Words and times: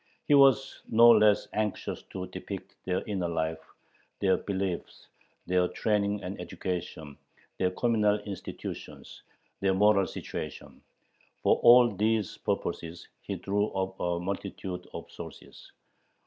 He 0.27 0.33
was 0.33 0.81
no 0.89 1.11
less 1.11 1.47
anxious 1.53 2.01
to 2.09 2.25
depict 2.25 2.73
their 2.85 3.03
inner 3.05 3.27
life, 3.29 3.59
their 4.19 4.35
beliefs, 4.37 5.05
their 5.45 5.67
training 5.67 6.23
and 6.23 6.41
education, 6.41 7.19
their 7.59 7.69
communal 7.69 8.17
institutions, 8.21 9.21
their 9.59 9.75
"moral 9.75 10.07
situation." 10.07 10.81
For 11.43 11.57
all 11.57 11.95
these 11.95 12.35
purposes 12.39 13.07
he 13.21 13.35
drew 13.35 13.67
upon 13.69 14.17
a 14.19 14.19
multitude 14.25 14.87
of 14.91 15.07
sources. 15.11 15.71